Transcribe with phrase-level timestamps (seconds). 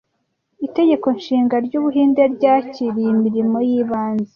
[0.67, 4.29] Itegeko Nshinga ry'Ubuhinde ryakiriye imirimo y'ibanze